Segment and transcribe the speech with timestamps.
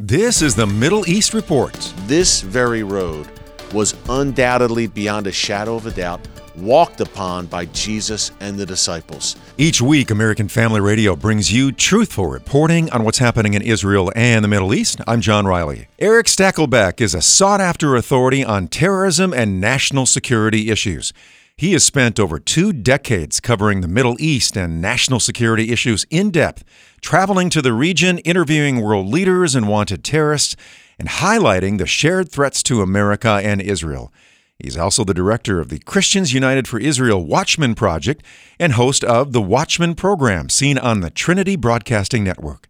[0.00, 1.74] This is the Middle East Report.
[2.06, 3.26] This very road
[3.74, 6.20] was undoubtedly beyond a shadow of a doubt
[6.54, 9.34] walked upon by Jesus and the disciples.
[9.56, 14.44] Each week, American Family Radio brings you truthful reporting on what's happening in Israel and
[14.44, 15.00] the Middle East.
[15.08, 15.88] I'm John Riley.
[15.98, 21.12] Erik Stakelbeck is a sought after authority on terrorism and national security issues.
[21.58, 26.30] He has spent over two decades covering the Middle East and national security issues in
[26.30, 26.62] depth,
[27.00, 30.54] traveling to the region, interviewing world leaders and wanted terrorists,
[31.00, 34.12] and highlighting the shared threats to America and Israel.
[34.60, 38.22] He's also the director of the Christians United for Israel Watchman Project
[38.60, 42.68] and host of the Watchman program, seen on the Trinity Broadcasting Network.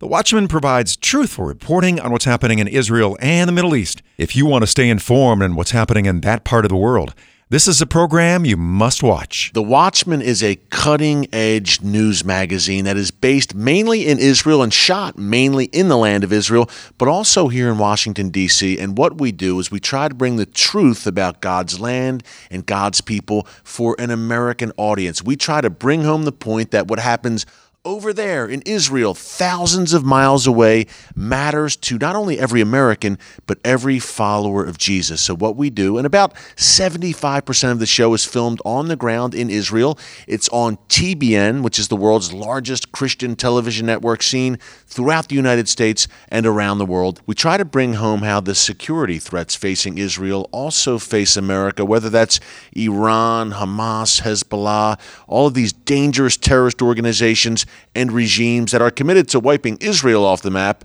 [0.00, 4.02] The Watchman provides truthful reporting on what's happening in Israel and the Middle East.
[4.18, 7.14] If you want to stay informed on what's happening in that part of the world,
[7.48, 9.52] this is a program you must watch.
[9.54, 14.74] The Watchman is a cutting edge news magazine that is based mainly in Israel and
[14.74, 16.68] shot mainly in the land of Israel,
[16.98, 18.80] but also here in Washington, D.C.
[18.80, 22.66] And what we do is we try to bring the truth about God's land and
[22.66, 25.22] God's people for an American audience.
[25.22, 27.46] We try to bring home the point that what happens
[27.86, 33.58] over there in Israel, thousands of miles away, matters to not only every American, but
[33.64, 35.20] every follower of Jesus.
[35.22, 39.34] So, what we do, and about 75% of the show is filmed on the ground
[39.34, 39.98] in Israel.
[40.26, 45.68] It's on TBN, which is the world's largest Christian television network seen throughout the United
[45.68, 47.22] States and around the world.
[47.24, 52.10] We try to bring home how the security threats facing Israel also face America, whether
[52.10, 52.40] that's
[52.74, 59.40] Iran, Hamas, Hezbollah, all of these dangerous terrorist organizations and regimes that are committed to
[59.40, 60.84] wiping Israel off the map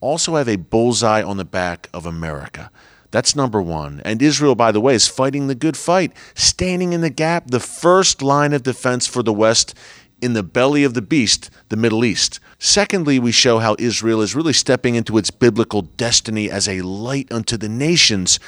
[0.00, 2.70] also have a bullseye on the back of America.
[3.12, 4.00] That's number one.
[4.04, 7.60] And Israel, by the way, is fighting the good fight, standing in the gap, the
[7.60, 9.74] first line of defense for the West
[10.22, 12.40] in the belly of the beast, the Middle East.
[12.58, 17.30] Secondly, we show how Israel is really stepping into its biblical destiny as a light
[17.30, 18.38] unto the nations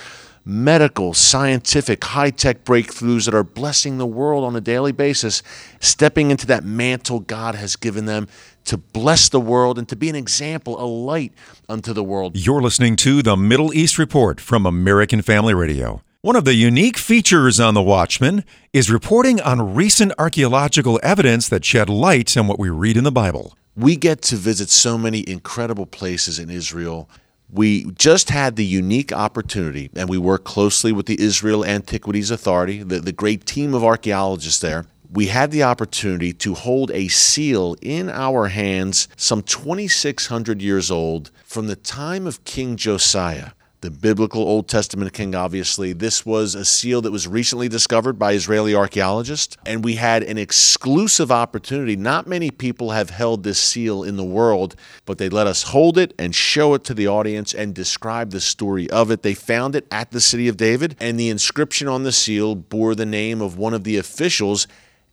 [0.45, 5.43] medical, scientific, high tech breakthroughs that are blessing the world on a daily basis,
[5.81, 8.29] stepping into that mantle God has given them
[8.65, 11.33] to bless the world and to be an example, a light
[11.69, 12.37] unto the world.
[12.37, 16.03] You're listening to the Middle East Report from American Family Radio.
[16.23, 21.67] One of the unique features on The Watchman is reporting on recent archaeological evidence that
[21.67, 23.59] shed light on what we read in the Bible.
[23.77, 27.11] We get to visit so many incredible places in Israel
[27.55, 32.83] we just had the unique opportunity, and we work closely with the Israel Antiquities Authority,
[32.83, 34.87] the, the great team of archaeologists there.
[35.13, 41.31] We had the opportunity to hold a seal in our hands, some 2,600 years old,
[41.45, 43.51] from the time of King Josiah
[43.85, 45.93] the biblical Old Testament king, obviously.
[45.93, 50.39] This was a seal that was recently discovered by Israeli archaeologists, and we had an
[50.39, 51.95] exclusive opportunity.
[51.95, 54.75] Not many people have held this seal in the world,
[55.05, 58.41] but they let us hold it and show it to the audience and describe the
[58.41, 59.23] story of it.
[59.23, 62.95] They found it at the city of David, and the inscription on the seal bore
[62.95, 64.67] the name of one of the officials,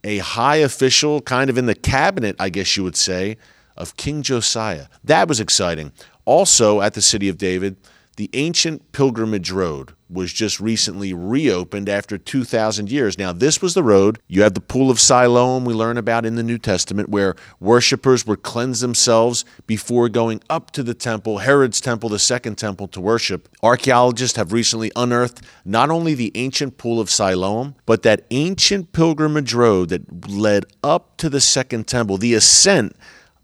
[0.05, 3.35] a high official, kind of in the cabinet, I guess you would say,
[3.75, 4.85] of King Josiah.
[5.03, 5.91] That was exciting.
[6.23, 7.75] Also, at the city of David,
[8.17, 13.17] the ancient pilgrimage road was just recently reopened after 2,000 years.
[13.17, 14.19] Now, this was the road.
[14.27, 18.27] You have the Pool of Siloam we learn about in the New Testament, where worshippers
[18.27, 22.99] would cleanse themselves before going up to the temple, Herod's temple, the second temple, to
[22.99, 23.47] worship.
[23.63, 29.53] Archaeologists have recently unearthed not only the ancient Pool of Siloam, but that ancient pilgrimage
[29.53, 32.95] road that led up to the second temple, the ascent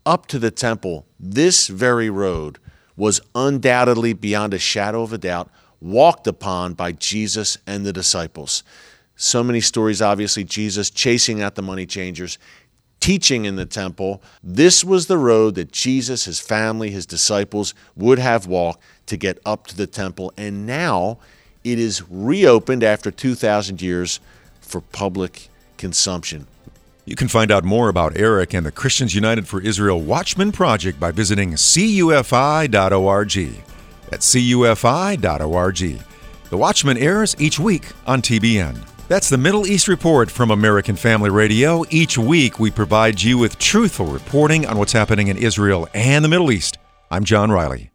[0.06, 1.06] up to the temple.
[1.18, 2.60] This very road
[2.98, 5.50] was undoubtedly beyond a shadow of a doubt
[5.80, 8.64] walked upon by Jesus and the disciples.
[9.16, 12.38] So many stories, obviously, Jesus chasing out the money changers,
[13.00, 14.22] teaching in the temple.
[14.44, 19.40] This was the road that Jesus, his family, his disciples would have walked to get
[19.46, 20.34] up to the temple.
[20.36, 21.20] And now
[21.64, 24.20] it is reopened after 2,000 years
[24.60, 26.48] for public consumption.
[27.08, 31.00] You can find out more about Erik and the Christians United for Israel Watchman Project
[31.00, 32.70] by visiting cufi.org.
[34.10, 36.02] That's cufi.org.
[36.50, 38.78] The Watchman airs each week on TBN.
[39.08, 41.86] That's the Middle East Report from American Family Radio.
[41.90, 46.30] Each week, we provide you with truthful reporting on what's happening in Israel and the
[46.30, 46.78] Middle East.
[47.10, 47.90] I'm John Riley.